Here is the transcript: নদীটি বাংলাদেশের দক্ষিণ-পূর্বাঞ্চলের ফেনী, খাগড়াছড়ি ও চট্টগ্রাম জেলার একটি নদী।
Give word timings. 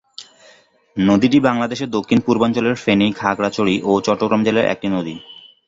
নদীটি 0.97 1.37
বাংলাদেশের 1.39 1.89
দক্ষিণ-পূর্বাঞ্চলের 1.89 2.75
ফেনী, 2.75 3.07
খাগড়াছড়ি 3.11 3.75
ও 3.83 3.91
চট্টগ্রাম 4.01 4.41
জেলার 4.43 4.65
একটি 4.65 4.87
নদী। 4.87 5.15